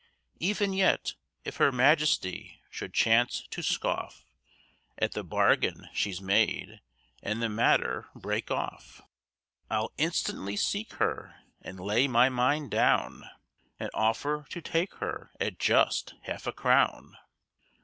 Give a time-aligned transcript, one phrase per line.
[0.39, 1.13] Even yet,
[1.45, 4.25] if Her Majesty should chance to scoff
[4.97, 6.81] At the bargain she's made,
[7.21, 9.03] and the matter break off,
[9.69, 13.25] I'll instantly seek her, and lay my mind down,
[13.79, 17.15] And offer to take her at just half a crown!